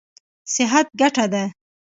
صحت 0.53 0.87
ګټه 0.99 1.25
ده. 1.33 1.43